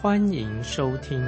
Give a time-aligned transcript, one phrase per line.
[0.00, 1.18] 欢迎收听。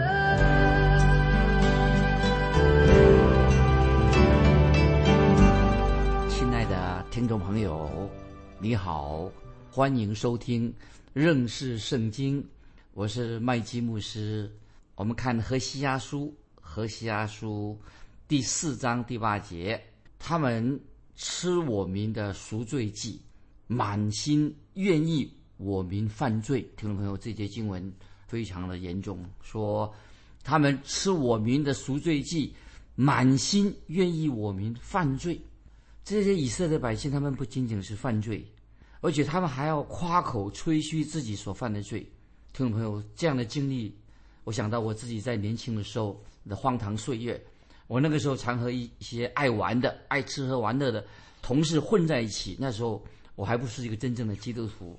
[6.28, 8.08] 亲爱的听众朋友，
[8.60, 9.28] 你好，
[9.72, 10.72] 欢迎收听
[11.12, 12.46] 认识圣经，
[12.94, 14.48] 我是麦基牧师。
[14.94, 17.76] 我们看何西阿书，何西阿书
[18.28, 19.82] 第四章第八节。
[20.16, 20.80] 他们
[21.16, 23.20] 吃我民的赎罪祭，
[23.66, 26.62] 满心愿意我民犯罪。
[26.76, 27.92] 听众朋友，这节经文
[28.30, 29.92] 非常的严重，说
[30.44, 32.54] 他们吃我民的赎罪祭，
[32.94, 35.40] 满心愿意我民犯罪。
[36.04, 38.46] 这些以色列百姓，他们不仅仅是犯罪，
[39.00, 42.00] 而且他们还要夸口吹嘘自己所犯的罪。
[42.52, 43.92] 听众朋友，这样的经历，
[44.44, 47.44] 我想到我自己在年轻的时候的荒唐岁月。
[47.88, 51.04] 我那个时候常和一些爱玩的、爱吃喝玩乐的
[51.42, 52.56] 同事混在一起。
[52.60, 54.96] 那时候我还不是一个真正的基督徒。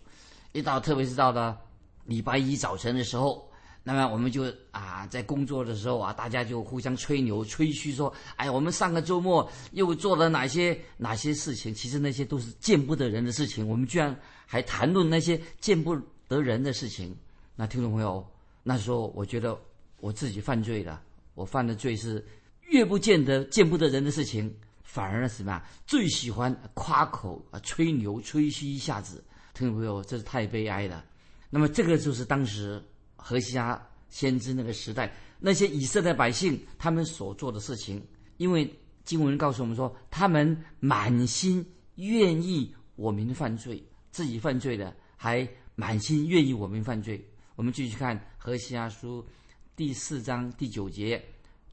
[0.52, 1.58] 一到特别是到了
[2.06, 3.50] 礼拜一早晨的时候，
[3.84, 13.68] 那么我们就啊在工作的时候啊，大家就互相吹牛、吹嘘说：“哎，我们上个周末又做了哪些哪些事情？”其实那些都是见不得人的事情。
[13.68, 15.96] 我们居然还谈论那些见不
[16.28, 17.16] 得人的事情。
[17.56, 18.26] 那听众朋友，
[18.64, 19.58] 那时候我觉得
[20.00, 21.02] 我自己犯罪了。
[21.36, 22.26] 我犯的罪是。
[22.70, 24.50] 越不见得见不得人的事情，
[24.82, 29.22] 反而什么最喜欢夸口啊、吹牛、吹嘘一下子，
[29.54, 31.04] 听众朋友，这是太悲哀了。
[31.52, 32.84] 那么这个就是当时
[33.16, 38.02] 何西阿先知那个时代那些以色列百姓他们所做的事情，
[38.38, 41.64] 因为经文告诉我们说，他们满心
[41.96, 47.24] 愿意我民犯罪，自己犯罪的还满心愿意我民犯罪。
[47.56, 49.24] 我们继续看何西阿书
[49.76, 51.24] 第四章第九节。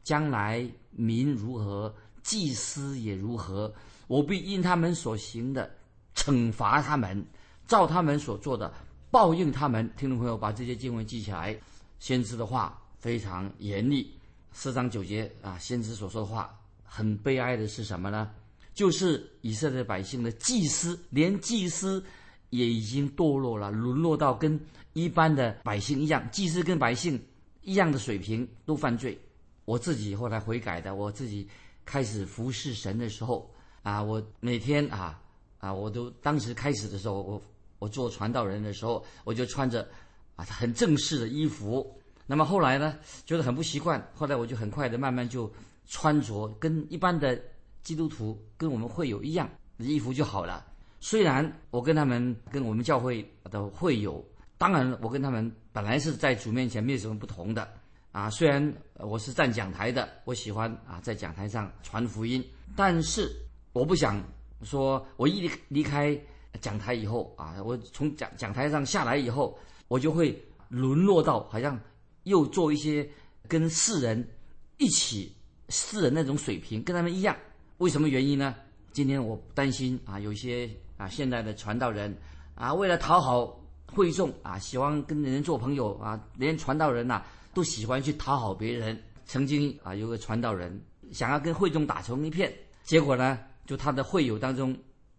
[0.04, 3.70] 将来民如何，祭司也如何，
[4.06, 5.70] 我必因他们所行的
[6.14, 7.22] 惩罚他们，
[7.66, 8.72] 照他们所做的
[9.10, 9.90] 报应他们。
[9.96, 11.58] 听众朋友，把这些经文记起来。
[11.98, 14.12] 先知的话非常严厉，
[14.52, 18.30] 四章九节啊，先知所说的话很悲哀的是什么呢？
[18.72, 22.04] 就是以色列百姓的祭司，连祭司
[22.50, 24.60] 也已经堕落了，沦落到跟
[24.92, 27.20] 一般的百姓一样，祭司跟百姓
[27.62, 29.18] 一样的水平都犯罪。
[29.64, 31.48] 我自己后来悔改的，我自己
[31.84, 33.50] 开始服侍神的时候
[33.82, 35.20] 啊，我每天啊
[35.58, 37.42] 啊，我都当时开始的时候，我
[37.78, 39.86] 我做传道人的时候，我就穿着
[40.36, 41.98] 啊很正式的衣服。
[42.26, 45.50] 那么后来呢，觉得很不习惯，后来我就很快的慢慢就
[45.86, 47.40] 穿着跟一般的
[47.82, 50.66] 基督徒跟我们会友一样的衣服就好了。
[51.00, 54.22] 虽然我跟他们跟我们教会的会友，
[54.58, 57.66] 当然我跟他们本来是在主面前没有什么不同的。
[58.10, 63.30] 啊，虽然我是站讲台的，我喜欢啊在讲台上传福音，但是
[63.72, 64.20] 我不想
[64.62, 66.18] 说，我一离离开
[66.60, 69.58] 讲台以后啊，我从讲讲台上下来以后，
[69.88, 71.78] 我就会沦落到好像
[72.24, 73.08] 又做一些
[73.46, 74.28] 跟世人
[74.76, 75.34] 一起
[75.68, 77.36] 世人那种水平，跟他们一样。
[77.78, 78.54] 为什么原因呢？
[78.92, 82.16] 今天我担心啊，有一些啊现在的传道人
[82.54, 87.22] 啊，为了讨好会众啊，喜欢跟人做朋友啊，连传道人呐。
[87.54, 88.96] 都喜欢去讨好别人。
[89.24, 90.80] 曾经啊，有个传道人
[91.10, 92.52] 想要跟会众打成一片，
[92.84, 93.36] 结果呢，
[93.66, 94.76] 就他的会友当中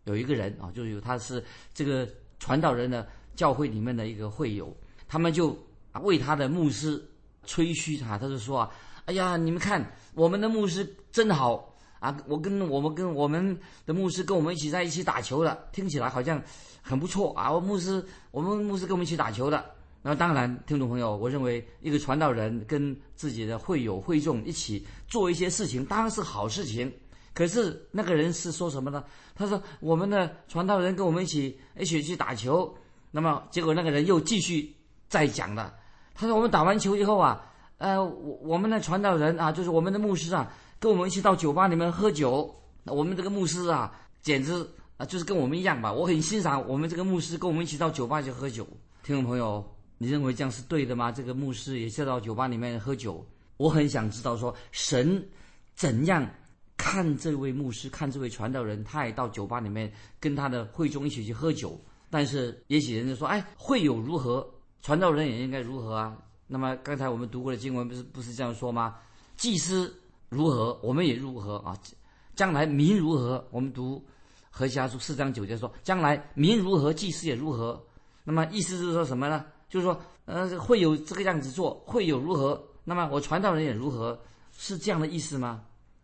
[0.09, 2.09] 有一个人啊，就有他是这个
[2.39, 4.75] 传道人的教会里面的一个会友，
[5.07, 5.55] 他们就
[6.01, 6.99] 为他的牧师
[7.45, 8.71] 吹嘘他，他就说啊，
[9.05, 13.55] 哎呀，你们看我们的牧师真好啊，我跟我们跟我们
[13.85, 16.41] 的牧师跟我们一起在一起打球的，听起来好像
[16.81, 17.51] 很不错啊。
[17.51, 19.63] 我牧师，我们牧师跟我们一起打球的。
[20.01, 26.91] 那当然，听众朋友，我认为一个传道人跟自己的会友会众一起做一些事情，当然是好事情。
[27.39, 29.01] 可是那个人是说什么呢？
[29.33, 32.75] 他说：“我们的传道人跟我们一起一起去打球。”
[33.11, 34.75] 那么结果那个人又继续
[35.07, 35.73] 再讲了。
[36.13, 37.41] 他说：“我们打完球以后啊，
[37.77, 40.51] 呃，我我们的传道人啊，就是我们的牧师啊，
[40.81, 42.53] 跟我们一起到酒吧里面喝酒。
[42.83, 43.89] 我们这个牧师啊，
[44.21, 44.51] 简直
[44.97, 45.93] 啊，就是跟我们一样吧。
[45.93, 48.67] 我很欣赏我们这个牧师，跟我们一起到酒吧去喝酒。”
[49.01, 49.63] 听众朋友。
[50.01, 51.09] 你认为这样是对的吗？
[51.09, 53.25] 这个牧师也是到酒吧里面喝酒。
[53.55, 55.25] 我很想知道，说神
[55.73, 56.29] 怎样
[56.79, 61.77] 看这位牧师，看这位传道人，他也到酒吧里面跟他的会众一起去喝酒。
[62.09, 64.49] 但是也许人家说，哎，会友如何，
[64.81, 66.17] 传道人也应该如何啊？
[66.47, 68.95] 那么刚才我们读过的经文不是不是这样说吗？
[69.35, 69.93] 祭司
[70.29, 71.77] 如何，我们也如何啊？
[72.33, 73.45] 将来民如何？
[73.51, 74.01] 我们读
[74.49, 77.85] 何西阿书四章九节说，将来民如何，祭司也如何。
[78.23, 79.45] 那么意思是说什么呢？
[79.67, 82.63] 就是说，呃，会有这个样子做，会有如何？
[82.85, 84.17] 那么我传道人也如何？
[84.57, 85.61] 是这样的意思吗？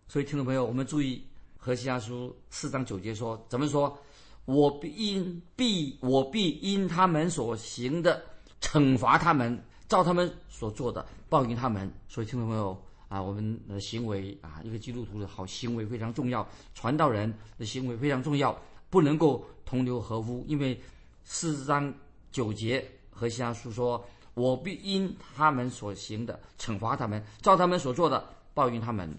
[0.08, 1.24] 所以听众朋友，我们注意
[1.58, 3.98] 何西阿书四章九节说，怎么说？
[4.46, 8.24] 我必因必我必因他们所行的
[8.62, 11.92] 惩罚他们，照他们所做的报应他们。
[12.08, 12.80] 所以听众朋友
[13.10, 18.56] 啊，我们的行为啊，一个基督徒的好行为非常重要，传道人的行为非常重要，
[18.92, 20.46] 不能够同流合污。
[20.48, 20.80] 因为
[21.24, 21.92] 四章
[22.32, 24.06] 九节何西阿书说
[24.36, 28.24] ：“我必因他们所行的惩罚他们，照他们所做的
[28.54, 29.12] 报应他们。”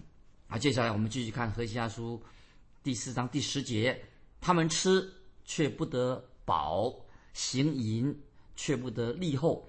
[0.47, 2.21] 啊，接下来我们继续看何西阿书
[2.83, 3.99] 第四章第十节，
[4.41, 5.13] 他们吃。
[5.49, 6.93] 却不得饱，
[7.31, 8.13] 行淫
[8.57, 9.65] 却不得立后，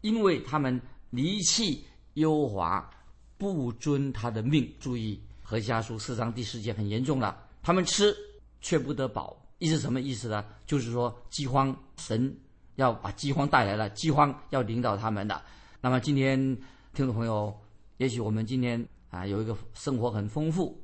[0.00, 0.80] 因为他们
[1.10, 1.84] 离弃
[2.14, 2.90] 优华，
[3.38, 4.68] 不遵他的命。
[4.80, 7.46] 注意，何家书四章第十节很严重了。
[7.62, 8.12] 他们吃
[8.60, 10.44] 却不得饱，意思什么意思呢？
[10.66, 12.36] 就是说饥荒，神
[12.74, 15.40] 要把饥荒带来了，饥荒要领导他们的。
[15.80, 16.36] 那么今天
[16.92, 17.56] 听众朋友，
[17.98, 20.80] 也许我们今天啊有一个生活很丰富，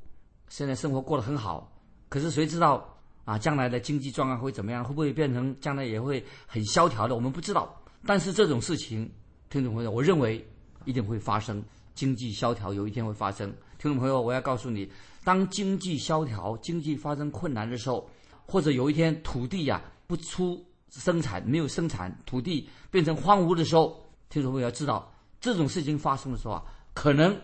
[0.48, 1.72] 现在生活过得很好，
[2.08, 2.92] 可是谁知道？
[3.24, 4.84] 啊，将来的经济状况会怎么样？
[4.84, 7.14] 会不会变成将来也会很萧条的？
[7.16, 7.76] 我们不知道。
[8.04, 9.10] 但是这种事情，
[9.50, 10.46] 听众朋友，我认为
[10.84, 11.60] 一定会发生。
[11.92, 13.48] 经济萧条有一天会发生。
[13.78, 14.88] 听众朋友，我要告诉你，
[15.24, 18.08] 当经济萧条、经济发生困难的时候，
[18.46, 26.62] 或者有一天土地呀不出生产，没有生产，土地变成荒芜的时候，听众朋友要知道，这种事情发生的时候啊，
[26.94, 27.36] 可能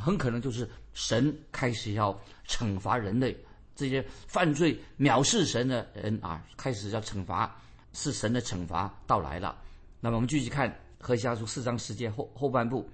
[0.00, 3.36] 很可能就是神开始要惩罚人类。
[3.74, 7.54] 这些犯罪藐视神的人啊，开始要惩罚，
[7.92, 9.58] 是神的惩罚到来了。
[10.00, 12.88] 那么我们继续看何西阿书四章十节后后半部，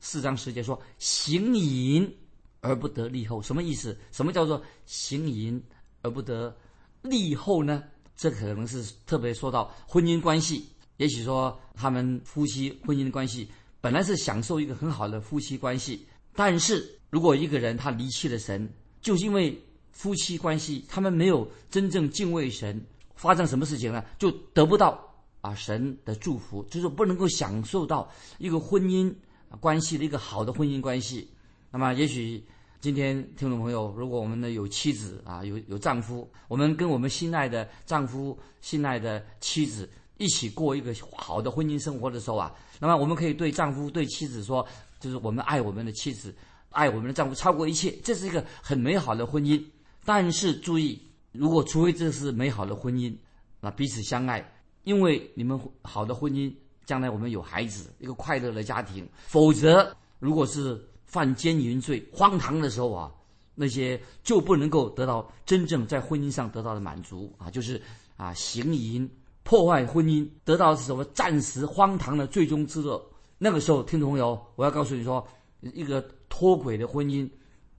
[0.00, 2.12] 四章十节说：“行淫
[2.60, 3.96] 而不得立后，什么意思？
[4.10, 5.62] 什么叫做行淫
[6.02, 6.56] 而不得
[7.02, 7.84] 立后呢？
[8.16, 10.68] 这可能是特别说到婚姻关系。
[10.96, 13.50] 也许说他们夫妻婚姻的关系
[13.80, 18.68] 本来是享受一个很好的夫妻关系，但是如果一个人他离弃了神，
[19.00, 19.58] 就因为。
[19.96, 22.84] 夫妻关系，他们没有真正敬畏神，
[23.14, 24.04] 发生什么事情呢？
[24.18, 25.00] 就得不到
[25.40, 29.14] 啊神的祝福，就是不能够享受到一个婚姻
[29.60, 31.30] 关系的一个好的婚姻关系。
[31.70, 32.44] 那么，也许
[32.80, 39.88] 今天听众朋友，如果我们呢有妻子啊，有有丈夫，我们跟我们心爱的丈夫、心爱的妻子
[40.18, 44.66] 一起过一个好的婚姻生活的时候啊，那么我们可以对丈夫、对妻子说，
[45.04, 46.34] 就是我们爱我们的妻子，
[46.70, 49.62] 爱我们的丈夫超过一切，这是一个很美好的婚姻。
[50.02, 50.98] 但是注意，
[51.30, 53.14] 如果除非这是美好的婚姻，
[53.60, 54.42] 那彼此相爱，
[54.84, 56.50] 因为你们好的婚姻，
[56.86, 59.06] 将来我们有孩子，一个快乐的家庭。
[59.26, 63.12] 否则，如果是犯奸淫罪、荒唐的时候啊，
[63.54, 67.78] 那些就不能够得到真正在婚姻上得到的满足啊，就是
[68.16, 69.06] 啊行淫、
[69.42, 73.04] 破坏婚姻，得到是什么暂时荒唐的最终之乐。
[73.44, 75.22] 那个时候，听众朋友，我要告诉你说，
[75.60, 77.28] 一个脱轨的婚姻。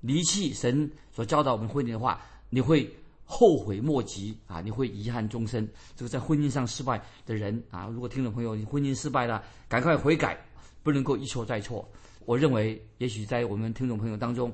[0.01, 2.21] 离弃神所教导我们婚姻的话，
[2.51, 2.87] 你会
[3.23, 4.61] 后悔莫及啊！
[4.61, 5.67] 你会遗憾终身。
[5.95, 10.37] 这个在婚姻上失败的人啊，如果听众朋友你婚姻失败了，赶快悔改，
[10.83, 11.83] 不能够一错再错。
[12.25, 14.53] 我认为，也许在我们听众朋友当中，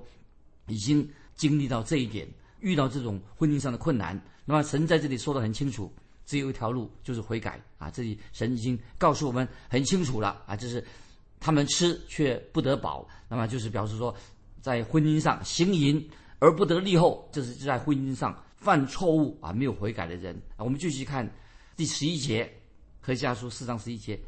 [0.67, 1.05] 已经
[1.35, 2.25] 经历到这一点，
[2.61, 5.91] 遇到这种婚姻上的困难，那么神在这里说的很清楚，
[6.25, 7.89] 只有一条路，就是悔改啊！
[7.91, 10.83] 这里神已经告诉我们很清楚了啊，就是
[11.39, 14.15] 他们吃却不得饱，那么就是表示说。
[14.61, 20.63] 在婚姻上行淫而不得立后，这是在婚姻上犯错误啊，没有悔改的人啊。
[20.63, 21.27] 我们继续看
[21.75, 22.47] 第十一节，
[22.99, 24.19] 何家书四章十一节，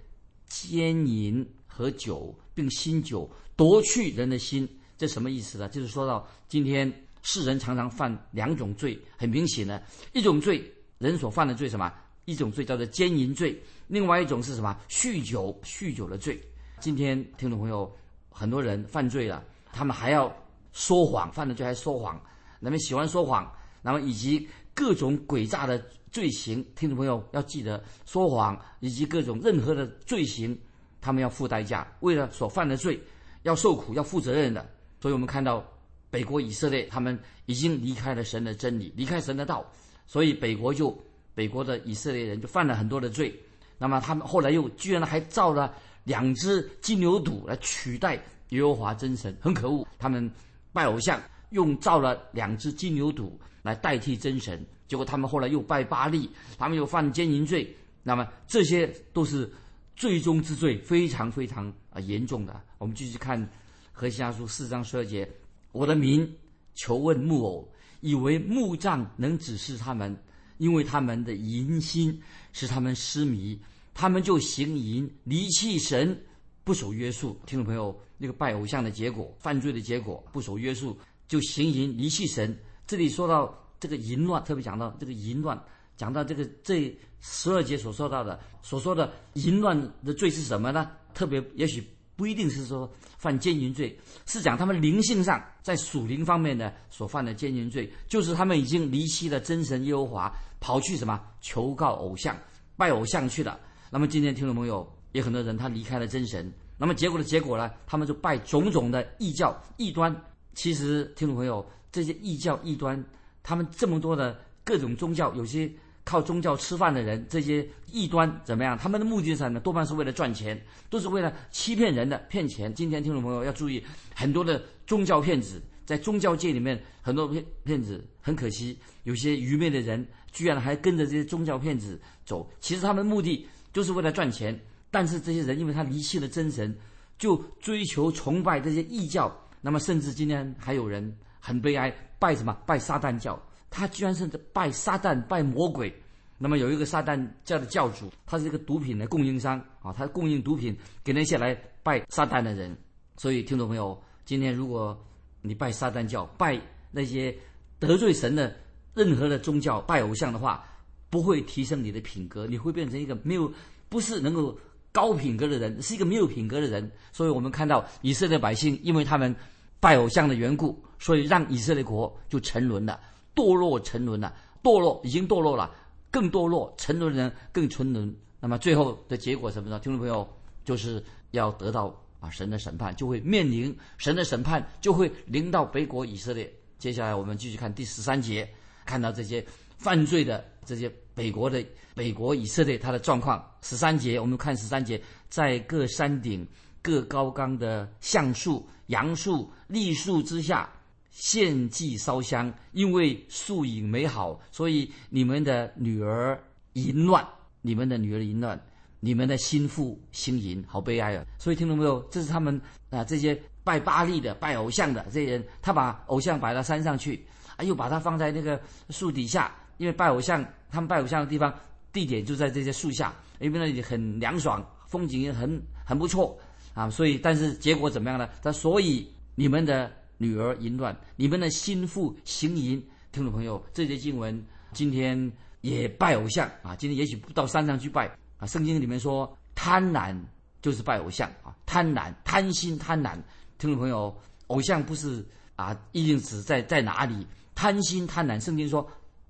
[0.47, 5.69] 奸淫和酒，并新酒夺去人的心，这什么意思呢？
[5.69, 9.83] 就是说到今天世人常常犯两种罪，很明显的，
[10.13, 10.67] 一种罪
[11.03, 11.93] 人所犯的罪什么？
[12.23, 14.73] 一种罪叫做奸淫罪，另外一种是什么？
[14.87, 16.41] 酗酒，酗酒的罪。
[16.79, 17.93] 今天听众朋友，
[18.29, 19.43] 很多人犯罪了。
[19.73, 20.33] 他们还要
[20.71, 22.17] 说谎，犯了罪还说谎，
[22.61, 25.77] 那么喜欢说谎，那么以及各种诡诈的
[26.09, 30.57] 罪行，听众朋友要记得，说谎以及各种任何的罪行，
[31.01, 32.97] 他们要付代价，为了所犯的罪
[33.41, 34.65] 要受苦，要负责任的。
[35.01, 35.61] 所以我们看到
[36.09, 39.69] 北国以色列，他们已经离开了神的真理，离开神的道，
[40.05, 40.97] 所以北国就
[41.33, 43.33] 北国的以色列人就犯了很多的罪。
[43.77, 48.21] 那么他们后来又居然还造了两只金牛犊来取代。
[48.49, 50.29] 耶和华真神很可恶，他们
[50.71, 51.19] 拜偶像，
[51.49, 53.31] 用造了两只金牛犊
[53.63, 57.75] 来代替真神，结果他们后来又拜巴利，他们又犯奸淫罪。
[58.03, 59.51] 那么这些都是
[59.95, 62.61] 最终之罪非常非常啊严重的。
[62.77, 63.49] 我们继续看
[63.91, 65.27] 何西阿书四章十二节：
[65.71, 66.31] 我的民
[66.75, 67.67] 求问木偶，
[68.03, 70.13] 以为木杖能指示他们，
[70.57, 73.57] 因为他们的淫心使他们失迷，
[73.93, 76.21] 他们就行淫，离弃神，
[76.65, 77.39] 不守约束。
[77.45, 80.97] 听众朋友，那个拜偶像的结果，犯罪的结果，不守约束，
[81.29, 82.53] 就行淫，离弃神。
[82.85, 85.57] 这里说到这个淫乱，特别讲到这个淫乱，
[85.95, 90.91] 讲到这个这十二节所说到的所说的淫乱的罪是什么呢？
[91.13, 91.81] 特别也许
[92.23, 93.93] 不一定是说犯奸淫罪，
[94.25, 102.33] 是讲他们灵性上在属灵方面呢所犯的奸淫罪，就是他们已经离弃了真神耶和华，跑去什么求告偶像、
[102.77, 103.59] 拜偶像去了。
[103.89, 110.15] 那么今天听众朋友，有很多人他离开了真神，那么结果的结果呢，他们就拜种种的异教、异端。
[110.53, 111.65] 其实听众朋友。
[111.91, 113.03] 这些异教异端，
[113.43, 115.71] 他们这么多的各种宗教，有些
[116.05, 118.77] 靠宗教吃饭的人，这些异端怎么样？
[118.77, 119.59] 他们的目的是什么？
[119.59, 122.73] 多半是为了赚钱，都是为了欺骗人的、骗钱。
[122.73, 123.83] 今天听众朋友要注意，
[124.15, 132.49] 很多的宗教骗子在宗教界里面，很多骗骗子，很可惜，有些愚昧的人居然还跟着这些宗教骗子走。
[132.59, 134.59] 其实他们的目的就是为了赚钱，
[134.91, 136.75] 但是这些人因为他离弃了真神，
[137.17, 139.33] 就追求崇拜这些异教。
[139.61, 141.15] 那么甚至今天还有人。
[141.45, 142.57] 很悲哀，拜什么？
[142.65, 143.37] 拜撒旦教。
[143.73, 145.91] 他居然是拜撒旦、拜魔鬼。
[146.37, 152.77] 那么有一个撒旦教的教主，他是一个毒品的供应商啊，他供应毒品给那些来拜撒旦的人。
[153.17, 154.95] 所以听众朋友，今天如果
[155.41, 156.59] 你拜撒旦教、拜
[156.91, 157.35] 那些
[157.79, 158.55] 得罪神的
[158.93, 160.63] 任何的宗教、拜偶像的话，
[161.09, 163.51] 不会提升你的品格，你会变成一个没有
[163.89, 164.55] 不是能够
[164.91, 166.91] 高品格的人，是一个没有品格的人。
[167.11, 169.35] 所以我们看到以色列百姓，因为他们
[169.79, 170.79] 拜偶像的缘故。
[170.99, 172.97] 所以让以色列国就沉沦了，
[173.35, 175.69] 堕落沉沦了，堕落已经堕落了，
[176.11, 178.15] 更堕落，沉沦的人更沉沦。
[178.39, 179.79] 那么最后的结果什么呢？
[179.79, 180.27] 听众朋友，
[180.65, 186.51] 就是要得到啊神的审判，就会面临神的审判，就会临到北国以色列。
[186.77, 188.47] 接下来我们继续看第十三节，
[188.85, 189.45] 看到这些
[189.77, 193.43] 犯罪的这些北国的北国以色列他的状况。
[193.61, 196.45] 十三节我们看十三节，在各山顶、
[196.81, 200.69] 各高冈的橡树、杨树、栗树之下。
[201.15, 206.37] 献祭烧香，因为素影美好，所以你们的女儿
[206.73, 207.23] 淫乱，
[207.61, 208.59] 你们的女儿淫乱，
[208.99, 211.23] 你们的心腹心淫，好悲哀啊！
[211.37, 212.01] 所以听懂没有？
[212.09, 217.23] 这是他们啊，这些拜巴利的、拜偶像的这些人，他把偶像摆到山上去，
[217.57, 221.53] 啊，又把它放在那个树底下，因为拜偶像，他们拜偶像的地方
[221.91, 226.35] 地点就在这些树下，因为那里很凉爽，风景也很很不错
[226.73, 228.27] 啊，所以但是结果怎么样呢？
[228.41, 229.91] 他所以你们的。
[230.17, 232.81] 女儿淫乱，你们的心腹行淫。
[233.11, 236.75] 听众朋友，这些经文今天也拜偶像啊！
[236.75, 238.47] 今天也许不到山上去拜啊。
[238.47, 240.19] 圣经里面说，贪婪
[240.61, 243.15] 就是拜偶像啊，贪婪、贪心、贪婪。
[243.59, 244.15] 听众朋友，
[244.47, 245.23] 偶像不是
[245.55, 247.27] 啊，一定指在在哪里？
[247.53, 248.89] 贪心、贪婪，圣经说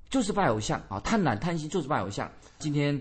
[0.10, 2.32] 就是拜偶像啊，贪婪、贪心就是拜偶像。
[2.60, 3.00] 今天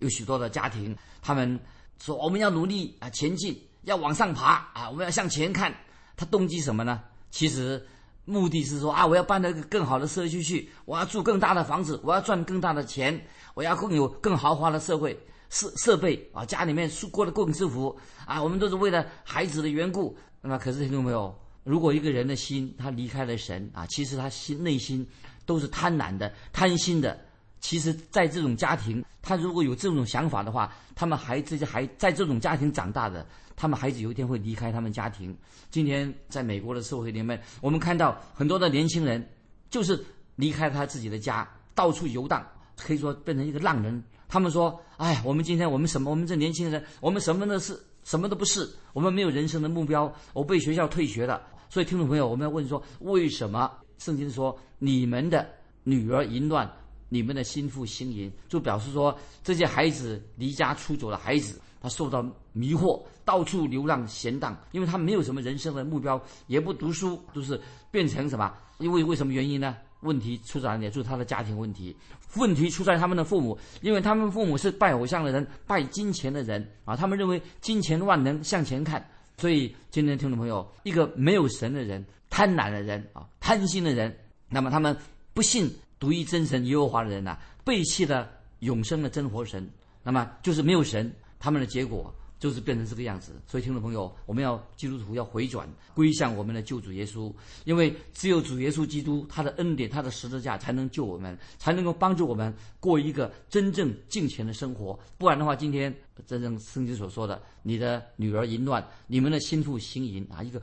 [0.00, 1.58] 有许多的家庭，他们
[2.00, 5.72] 说我们要努力啊，前进，要往上爬啊，我们要向前看。
[6.16, 7.02] 他动机什么呢？
[7.34, 7.84] 其实，
[8.24, 13.20] 目的是说啊，我要搬到一个更好的社区去，我要住更大的房子，我要赚更大的钱，
[13.54, 15.18] 我要更有更豪华的社会
[15.50, 18.40] 设设备啊，家里面过得更幸福啊。
[18.40, 20.16] 我们都是为了孩子的缘故。
[20.40, 25.04] 那么，可是听众朋友，如果一个人的心他离开了神啊，其实他心内心
[25.44, 27.18] 都是贪婪的、贪心的。
[27.64, 33.26] 其实，在这种家庭，他如果有这种想法的话，他们孩子还在这种家庭长大的。
[33.56, 35.34] 他们孩子有一天会离开他们家庭。
[35.70, 39.26] 今天在美国的社会里面，我们看到很多的年轻人
[39.70, 39.98] 就是
[40.36, 44.04] 离开他自己的家，到处游荡，可以说变成一个浪人。
[44.28, 46.10] 他们说：“哎，我们今天我们什么？
[46.10, 48.68] 我们这年轻人，我们什么都是什么都不是。
[48.92, 50.14] 我们没有人生的目标。
[50.34, 51.40] 我被学校退学了。”
[51.72, 55.48] 所以，听众朋友，我们要问说：为什么圣经说你们的
[55.82, 56.70] 女儿淫乱，
[57.08, 61.60] 你们的心腹心淫，就表示说这些孩子离家出走的孩子。
[61.80, 68.50] 他受到迷惑，到处流浪闲荡，因为他没有什么人生的目标，也不读书，都是变成什么？
[68.78, 69.76] 因为为什么原因呢？
[70.00, 70.86] 问题出在哪里？
[70.88, 71.94] 就是他的家庭问题。
[72.36, 79.06] 问题出在他们的父母，因为他们父母是拜偶像的人，拜金钱的人啊，他们认为金钱万能，向前看。
[79.36, 84.16] 所以今天听众朋友，一个没有神的人，贪婪的人啊，贪心的人，
[84.48, 84.96] 那么他们
[85.34, 89.68] 不信独一真神耶和华的人呐，背弃了永生的真活神，
[90.02, 91.12] 那么就是没有神。
[91.38, 93.32] 他们的结果就是变成这个样子。
[93.46, 97.30] 所以，听众朋友，我们要基督徒要回转，归向我们的救主耶稣，
[97.64, 104.98] 因为只有主耶稣基督他的恩典、他的十字架才能救我们，才能够帮助我们过一个真正敬虔的生活。
[105.18, 105.94] 不然的话，今天
[106.26, 110.60] 真正圣经所说的，你的女儿淫乱，你们的心腹行淫啊，一个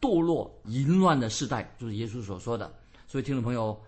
[0.00, 2.72] 堕落淫乱的时代，就是耶稣所说的。
[3.06, 3.78] 所以，听众朋友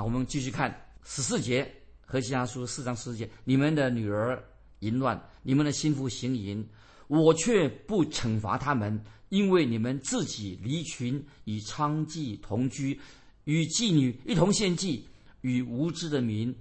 [0.00, 1.70] 啊，我们继续看十四节。
[2.06, 4.42] 何西阿书四章四节，你们的女儿
[4.78, 6.66] 淫乱，你们的心腹行淫，
[7.06, 12.98] 我却不惩罚他们，因为你们自己离群，与娼妓同居，
[13.44, 15.06] 与妓女一同献祭，
[15.42, 16.52] 与无知的民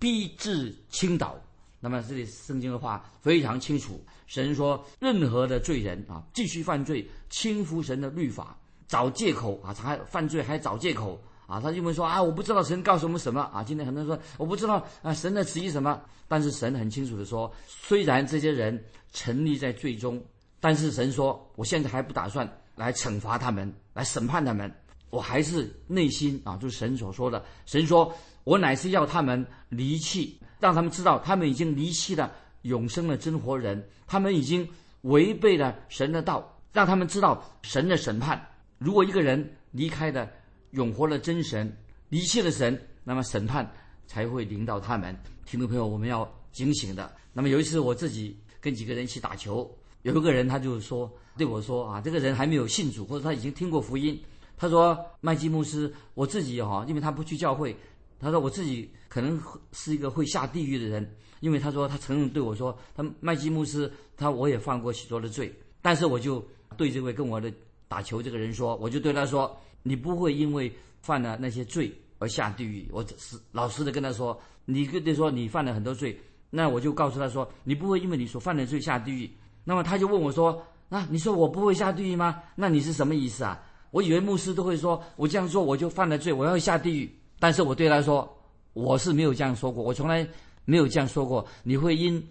[0.00, 1.40] 逼至倾倒。
[1.78, 11.22] 那么这里圣经的话非常清楚，神说，任何的罪人啊，继续犯罪，轻浮神的律法，找借口啊，还犯罪还找借口。
[11.48, 13.64] 啊，他就会说啊，我不知道神告诉我们什么啊。
[13.64, 15.98] 今天很多人说我不知道啊，神的旨意什么？
[16.28, 20.22] 但是神很清楚的说，虽然这些人沉溺在罪中，
[20.60, 24.70] 但是神说，我现在还不打算来惩罚他们，来审判他们。
[25.08, 27.42] 我还是内心啊，就是神所说的。
[27.64, 28.12] 神说
[28.44, 34.68] 我乃是要他们离弃，让他们知道他们已经离弃了永生的真活人，他们已经
[35.00, 38.46] 违背了神的道，让他们知道神的审判。
[38.76, 40.30] 如果一个人离开的。
[40.72, 41.74] 永活了真神，
[42.08, 43.70] 离弃了神，那么审判
[44.06, 45.16] 才会临到他们。
[45.46, 47.10] 听众朋友，我们要警醒的。
[47.32, 49.70] 那么有一次，我自己跟几个人一起打球，
[50.02, 54.20] 有一个人他就说对我说啊，这个人还没有信主，或者他已经听过福音。
[54.56, 57.74] 他说麦基牧师，我自己哈，因为他不去教会，
[58.20, 59.40] 他说我自己可能
[59.72, 66.46] 是一个会下地狱的人，因为他说他承认对我说，他麦基牧师，他我也犯过许多的罪，但是我就
[66.76, 67.50] 对这位跟我的
[67.86, 69.58] 打球这个人说，我就对他说。
[69.82, 72.88] 你不会因为犯了那些罪而下地狱。
[72.92, 76.18] 我只是老实的跟他说，你跟他说你犯了很多罪，
[76.50, 79.30] 那我就告诉他说，你不会因为你所犯的罪下地狱。
[79.64, 82.42] 那么他就问我说，啊，你说我不会下地狱吗？
[82.54, 83.60] 那你是什么意思啊？
[83.90, 87.10] 我以为牧师都会说，我这样做我就犯了罪，我要下地狱。
[87.38, 88.28] 但是我对他说，
[88.72, 90.26] 我是没有这样说过，我从来
[90.64, 91.46] 没有这样说过。
[91.62, 92.22] 你会因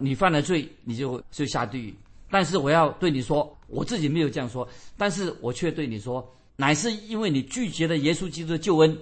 [0.00, 1.94] 你犯了罪，你就就下地狱。
[2.30, 6.26] 但是我要对你说，我自己没有这样说，但是我却对你说。
[6.56, 8.96] 乃是因为你拒绝了耶稣基督的救恩，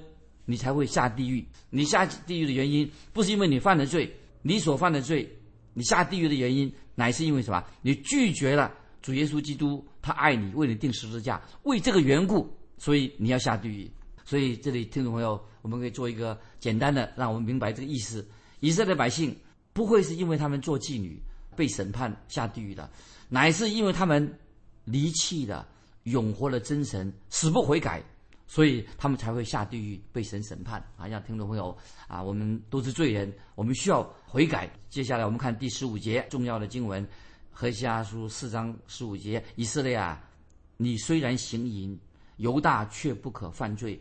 [0.45, 1.45] 你才会下地狱。
[1.69, 5.29] 你下地狱的原因，不是因为你犯了罪，你所犯的罪，
[5.75, 7.63] 你下地狱的原因，乃是因为什么？
[7.83, 13.91] 你拒绝了主耶稣基督，他爱你，为你定十字架，为这个缘故，所以你要下地狱。
[14.25, 18.27] 所以这里听众朋友，我们可以做一个简单的，让我们明白这个意思：
[18.61, 19.37] 以色列百姓
[19.73, 21.21] 不会是因为他们做妓女
[21.57, 22.89] 被审判下地狱的，
[23.29, 24.39] 乃是因为他们
[24.85, 25.67] 离弃了。
[26.11, 28.03] 永活了真神，死不悔改，
[28.47, 31.07] 所以他们才会下地狱被神审判啊！
[31.07, 31.77] 让听众朋友
[32.09, 34.69] 啊，我们都是罪人，我们需要悔改。
[34.89, 37.07] 接下来我们看第十五节重要的经文，
[37.51, 40.21] 何西阿书四章十五节：以色列啊，
[40.77, 41.97] 你虽然行淫，
[42.39, 44.01] 犹大却不可犯罪，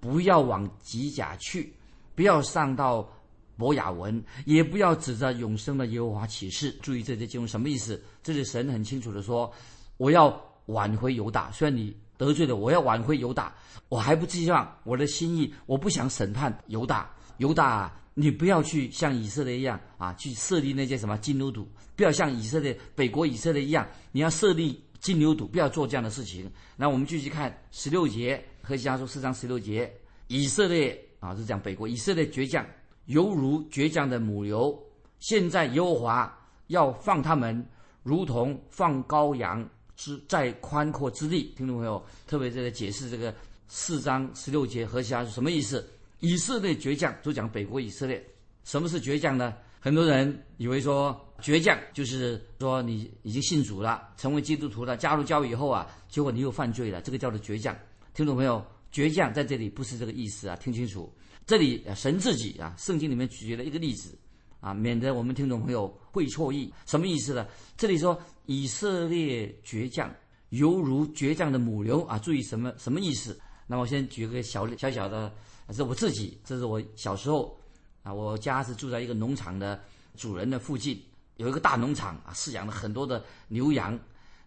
[0.00, 1.72] 不要往吉甲去，
[2.16, 3.08] 不要上到
[3.56, 6.72] 博雅文，也不要指着永生的耶和华起誓。
[6.82, 8.02] 注意这些经文什么意思？
[8.24, 9.52] 这是神很清楚的说，
[9.98, 10.52] 我要。
[10.66, 13.54] 挽回犹大，虽然你得罪了，我要挽回犹大，
[13.88, 17.10] 我还不希望我的心意，我不想审判犹大。
[17.38, 26.50] 犹大，你不要去像以色列一样啊，去设立那些什么金牛犊，不要像以色列北国以色列一样，你要设立金牛犊，不要做这样的事情。
[26.76, 29.92] 那我们继续看十六节，何西阿书四章十六节，
[30.28, 32.64] 以色列啊是讲北国以色列倔强，
[33.06, 34.80] 犹如倔强的母牛，
[35.18, 37.66] 现在耶和华要放他们，
[38.04, 39.68] 如同放羔羊。
[39.96, 43.34] 之在宽阔之地，听众朋友特别这个解释这个
[43.68, 45.88] 四章十六节和下是什么意思？
[46.20, 48.24] 以色列倔强，就讲北国以色列。
[48.64, 49.54] 什么是倔强呢？
[49.80, 57.76] 很多人以为说倔强就是说你已经信主了，成为基督徒了，加入教以后啊，结果你又犯罪了，这个叫做倔强。
[58.14, 61.12] 听众朋友，倔强在这里不是这个意思啊，听清楚，
[61.46, 64.16] 这里神自己啊，圣经里面举了一个例子。
[64.60, 67.46] 啊，免得我们听众朋友会错意，什么意思呢？
[67.76, 70.12] 这里说以色列倔强，
[70.50, 72.18] 犹如倔强的母牛啊！
[72.18, 73.38] 注意什么什么意思？
[73.66, 75.32] 那我先举个小小小的，
[75.70, 77.58] 是我自己，这是我小时候
[78.02, 79.82] 啊，我家是住在一个农场的
[80.16, 81.02] 主人的附近，
[81.36, 83.98] 有一个大农场啊，饲养了很多的牛羊。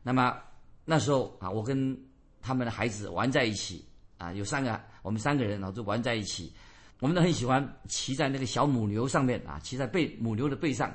[0.03, 0.37] 那么
[0.85, 1.97] 那时候啊，我跟
[2.41, 3.83] 他们的孩子玩在一起
[4.17, 6.53] 啊，有三个，我们三个人然后就玩在一起。
[6.99, 10.91] 我们都很喜欢骑在那个小母牛上面啊，骑在背母牛的背上。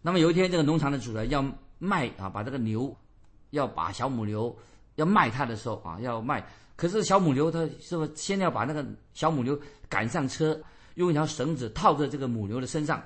[0.00, 1.42] 那么有一天，这个农场的主人要
[1.78, 2.94] 卖啊，把这个牛
[3.50, 4.56] 要把小母牛
[4.96, 6.46] 要卖他的时候啊，要卖。
[6.76, 8.84] 可是小母牛它是不是先要把那个
[9.14, 9.58] 小母牛
[9.88, 10.60] 赶上车，
[10.96, 13.02] 用一条绳子套在这个母牛的身上，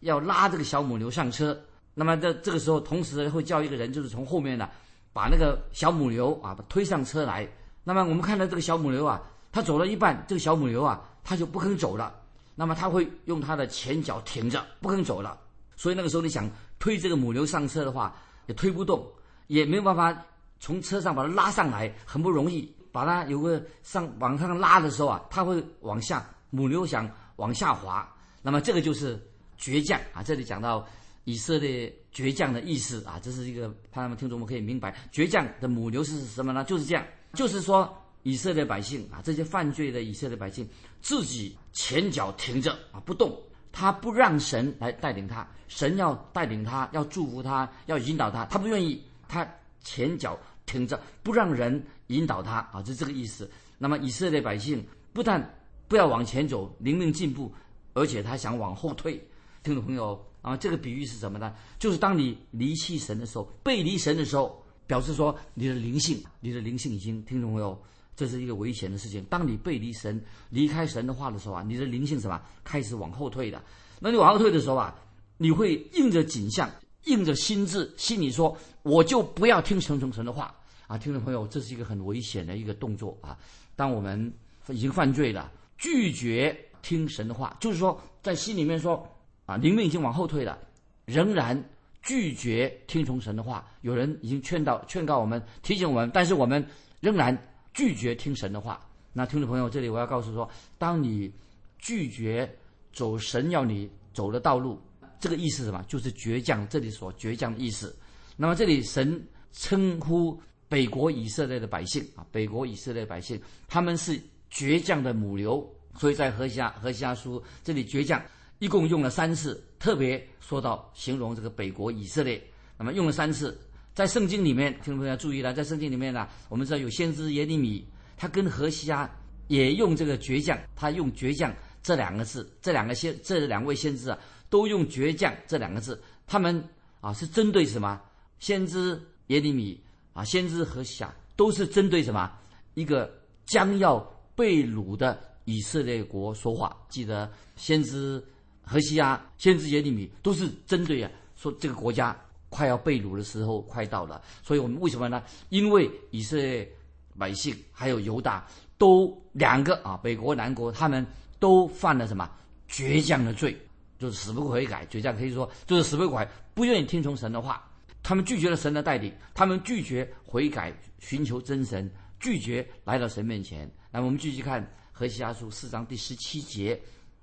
[0.00, 1.58] 要拉这个小母牛上车。
[1.94, 4.68] 那么这这个时候，同时会叫一个人，就是从后面呢，
[5.12, 7.48] 把那个小母牛啊推上车来。
[7.82, 12.14] 那么我们看到这个小母牛啊，它走了一半，这个小母牛啊，它就不肯走了。
[12.54, 15.38] 那么它会用它的前脚停着，不肯走了。
[15.76, 18.14] 所以那个时候你想推这个母牛上车的话，
[18.46, 19.06] 也推不动，
[19.46, 20.24] 也没有办法
[20.60, 22.72] 从车上把它拉上来，很不容易。
[22.94, 28.08] 把它有个上往上拉的时候啊，它会往下，母牛想往下滑。
[28.40, 29.20] 那么这个就是
[29.58, 30.22] 倔强啊！
[30.22, 30.86] 这里讲到
[31.24, 36.62] 以色列倔强的意思啊，这是一个他们听众们可以明白，倔强的母牛是什么呢？
[36.62, 40.64] 就是这样，就是说以色列百姓啊，这些犯罪的以色列百姓
[41.02, 43.36] 自己前脚停着啊不动，
[43.74, 49.46] 他不让神来带领他，神要带领他，要祝福他，要引导他，他不愿意，他
[49.82, 51.84] 前脚停着，不让人。
[52.08, 53.50] 引导他啊，就这个意思。
[53.78, 55.42] 那么以色列百姓不但
[55.88, 57.50] 不要往前走，灵命进步，
[57.94, 59.18] 而且他想往后退。
[59.62, 61.54] 听众朋友啊，这个比喻是什么呢？
[61.78, 67.82] 就是当你离弃神的时候，背离神的时候，表示说你的灵性，你的灵性已经听众朋友，
[68.16, 69.24] 这是一个危险的事情。
[69.30, 73.62] 当你背离神、离开神的话的时候啊，你的灵性什么开始往后退的。
[74.00, 74.94] 那你往后退的时候啊，
[75.36, 76.70] 你会应着景象，
[77.04, 80.54] 应着心智，心里说我就不要听神从神的话。
[80.86, 83.38] 啊，听众朋友，这是一个很危险的一个动作啊！
[83.74, 84.30] 当我们
[84.68, 89.02] 已经犯罪了，拒绝听神的话，就是说在心里面说
[89.46, 90.58] 啊，灵命已经往后退了，
[91.06, 91.58] 仍然
[92.02, 93.66] 拒绝听从神的话。
[93.80, 96.62] 有人已经劝导、劝告我们、提醒我们，但是我们
[97.00, 97.34] 仍然
[97.74, 98.80] 拒绝听神的话。
[99.12, 101.30] 那听众朋友，这里我要告诉说，当你
[101.78, 102.50] 拒绝
[102.92, 104.80] 走神要你走的道路，
[105.20, 105.84] 这个意思是什么？
[105.86, 106.66] 就是倔强。
[106.68, 107.94] 这里所倔强的意思。
[108.36, 110.40] 那么这里神称呼。
[110.66, 115.64] 北国以色列的百姓啊，北国以色列百姓，他们是倔强的母牛，
[115.96, 118.20] 所以在何西阿何西阿书这里倔强
[118.58, 122.42] 一共用了三次，特别说到形容这个北国以色列，
[122.76, 123.56] 那么用了三次，
[123.94, 129.08] 在圣经里面，听众朋友要注意了，在圣经里面呢，我们知道有先知耶利米，他跟何西阿
[129.46, 134.18] 也用这个倔强，他用倔强这两个字，这两个先这两位先知啊，
[134.50, 136.62] 都用倔强这两个字，他们
[137.00, 138.00] 啊是针对什么？
[138.38, 139.80] 先知耶利米。
[140.14, 142.32] 啊，先知和下都是针对什么
[142.74, 143.12] 一个
[143.46, 143.98] 将要
[144.36, 146.72] 被掳的以色列国说话。
[146.88, 148.22] 记得先知
[148.62, 152.16] 何西阿、先知耶利米都是针对啊，说这个国家
[152.54, 154.22] 快要被掳的时候快到了。
[154.44, 155.20] 所以我们为什么呢？
[155.48, 156.70] 因为以色列
[157.18, 158.46] 百姓还有犹大
[158.78, 161.04] 都两个啊，北国南国他们
[161.40, 162.30] 都犯了什么
[162.70, 163.58] 倔强的罪，
[163.98, 164.86] 就是死不悔改。
[164.86, 167.68] 倔强可以说就是死不悔，不愿意听从神的话。
[168.04, 171.90] 他们拒绝了神的带领，他们拒绝悔改、寻求真神，
[172.20, 173.68] 拒绝来到神面前。
[173.90, 174.62] 那我们继续看
[174.92, 176.80] 《何西阿书》四章第十七节：“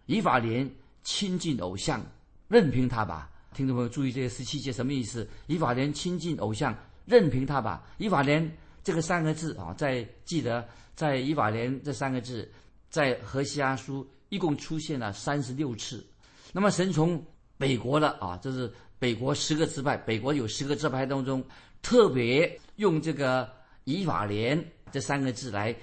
[0.07, 0.69] 以法莲
[1.03, 2.03] 亲近偶像，
[2.49, 5.27] 任凭他吧。”听众朋友注意，这个十七节什么意思？
[5.47, 7.83] 以法莲亲近偶像，任凭他吧。
[7.97, 8.49] 以法莲
[8.83, 12.49] 这个三个字啊，在记得在以法莲这三个字，
[12.89, 16.05] 在《河西阿书》一共出现了三十六次。
[16.53, 17.23] 那么神从
[17.57, 18.71] 北国的啊，这是。
[19.01, 21.43] 北国十个支派，北国有十个支派当中，
[21.81, 23.51] 特别用这个
[23.83, 25.75] 以法莲这三个字来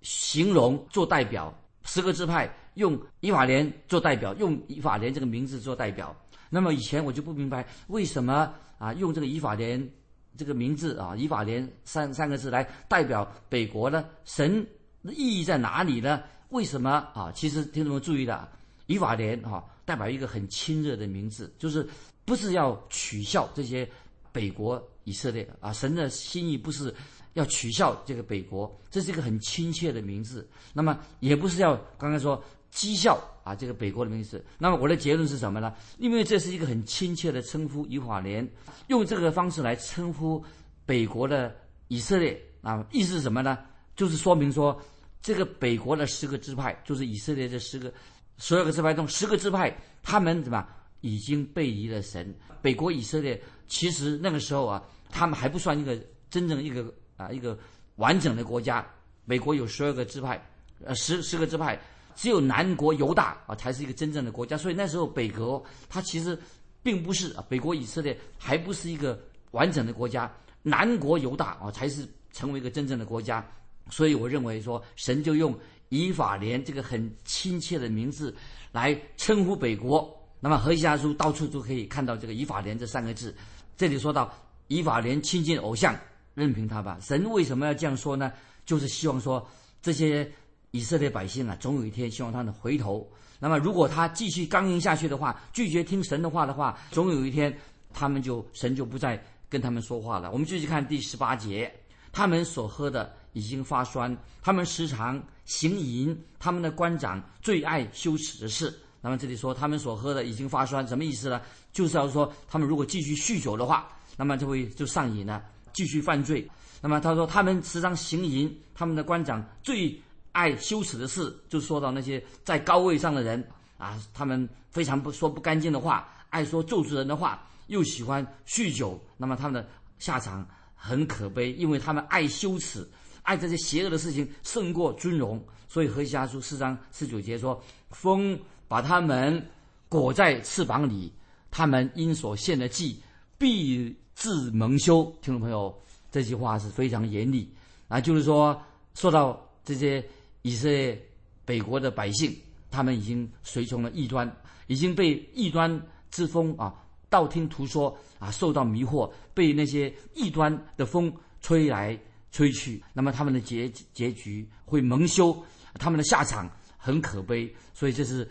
[0.00, 1.54] 形容做代表。
[1.84, 6.16] 十个支派用以法莲做代表，用以法莲这个名字做代表。
[6.54, 9.90] 那么以前我就不明白，为什么啊用这个以法莲
[10.36, 14.04] 这个名字啊，以法莲三三个字来代表北国呢？
[14.24, 14.64] 神
[15.02, 16.22] 的意义在哪里呢？
[16.50, 17.32] 为什么啊？
[17.34, 18.46] 其实听众们注意了，
[18.86, 21.88] 以法莲哈代表一个很亲热的名字，就是。
[22.24, 23.86] 不是要取笑这些
[24.30, 26.94] 北国以色列啊，神的心意不是
[27.32, 30.48] 要取笑这个北国，这是一个很亲切的名字。
[30.72, 32.40] 那么也不是要刚刚说
[32.72, 34.44] 讥笑啊这个北国的名字。
[34.58, 35.74] 那么我的结论是什么呢？
[35.98, 38.48] 因为这是一个很亲切的称呼，以法莲
[38.88, 40.44] 用这个方式来称呼
[40.86, 41.54] 北国的
[41.88, 43.58] 以色列啊，意思是什么呢？
[43.94, 44.80] 就是说明说
[45.20, 47.92] 这个北国的十个支派，就是以色列这十个
[48.38, 50.66] 十二个支派中十个支派，他们怎么？
[51.02, 52.32] 已经背离了神。
[52.60, 55.98] 北国以色列其实那个时候啊，他们还不算一个
[56.30, 57.58] 真正一个啊一个
[57.96, 58.86] 完整的国家。
[59.24, 60.40] 美国有十二个支派，
[60.84, 61.76] 呃十十个支派，
[62.14, 64.56] 只有南国犹大啊才是一个真正的国家。
[64.56, 66.38] 所以那时候北国它其实
[66.82, 69.18] 并不是啊，北国以色列还不是一个
[69.52, 70.32] 完整的国家。
[70.62, 73.44] 南国犹大啊才是成为一个真正的国家。
[73.90, 78.34] 所以我认为说，神就用以法莲这个很亲切的名字
[78.70, 80.08] 来称呼北国。
[80.38, 83.34] 那么《何西阿书》到处都可以看到这个“以法莲”这三个字。
[83.76, 84.32] 这里说到
[84.68, 85.96] “以法莲亲近偶像，
[86.34, 88.32] 任凭他吧。”神为什么要这样说呢？
[88.64, 89.44] 就是希望说
[89.80, 90.30] 这些
[90.72, 93.08] 以色列百姓啊，总有一天希望他们回头。
[93.38, 97.56] 那么如果他继续刚硬下去的话，拒绝听神的话的话，总有一天
[97.92, 100.30] 他们就神就不再跟他们说话了。
[100.30, 101.72] 我们继续看第十八节，
[102.10, 108.72] 他们所喝的已经发酸，他们时常行淫，他们的官长最爱羞耻的事。
[109.00, 111.42] 那么这里说他们所喝的已经发酸，什么意思呢？
[111.72, 116.48] 就是要说他们如果继续酗酒的话，那么就会就上瘾了，继续犯罪。
[116.80, 120.00] 那么他说他们时常行淫，他们的官长最
[120.32, 123.42] 爱羞耻的事，就说到那些在高位上的人
[123.78, 129.00] 啊，他们非常不说不干净的话，爱说咒诅人的话，又喜欢酗酒。
[129.16, 129.68] 那么他们的
[129.98, 132.86] 下场很可悲，因为他们爱羞耻，
[133.22, 135.42] 爱这些邪恶的事情胜过尊荣。
[135.68, 139.48] 所以何西阿书四章十九节说：“风把他们
[139.88, 141.12] 裹在翅膀里，
[141.50, 143.00] 他们因所献的祭
[143.38, 145.74] 必自蒙羞。”听众朋友。
[146.10, 147.50] 这句话是非常严厉
[147.88, 148.62] 啊，就是说，
[148.94, 150.06] 说到这些
[150.42, 151.00] 以色列
[151.44, 152.36] 北国的百姓，
[152.70, 154.30] 他们已经随从了异端，
[154.66, 156.74] 已经被异端之风啊，
[157.08, 161.98] 道听途说啊，受到迷惑，被那些异端的风吹来
[162.30, 165.36] 吹去，那么他们的结结局会蒙羞，
[165.74, 167.52] 他们的下场很可悲。
[167.74, 168.28] 所以这是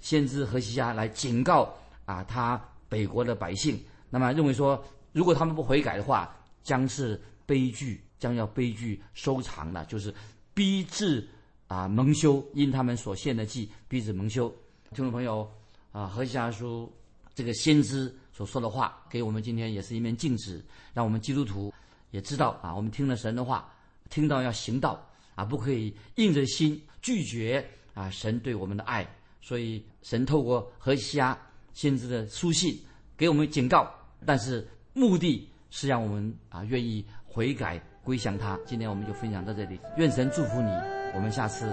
[0.00, 6.32] 先知何西家来警告啊，他北国的百姓，那么认为说，如果他们不悔改的话。
[6.66, 10.12] 将是悲剧，将要悲剧收场了，就是
[10.52, 11.24] 逼至
[11.68, 14.48] 啊蒙羞，因他们所献的祭逼至蒙羞。
[14.94, 15.50] 听众朋友
[15.92, 16.92] 啊，何西阿书
[17.34, 21.72] 这个先知所说的话，给我们今天也是一面镜子，让我们基督徒
[22.10, 23.72] 也知道啊，我们听了神的话，
[24.10, 29.06] 听到要行道啊，不可以硬着心拒绝啊神对我们的爱。
[29.40, 31.38] 所以神透过何西阿
[31.72, 32.78] 先知的书信
[33.16, 33.92] 给我们警告，
[34.24, 35.48] 但是目的。
[35.68, 38.56] 是让我们啊愿意悔改归向他。
[38.64, 40.70] 今天我们就分享到这里，愿神祝福你，
[41.12, 41.66] 我们下次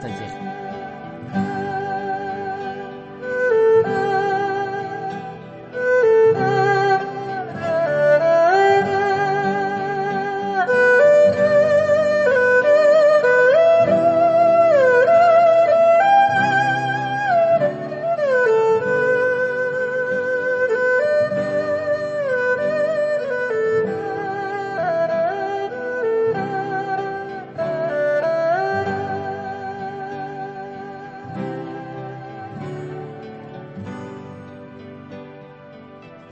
[0.00, 1.55] 再见。